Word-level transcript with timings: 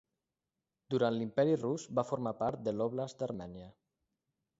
Durant 0.93 1.13
l'imperi 1.19 1.53
rus 1.63 1.85
va 1.99 2.05
formar 2.13 2.33
part 2.39 2.63
de 2.69 2.73
l'Oblast 2.79 3.21
d'Armènia. 3.21 3.69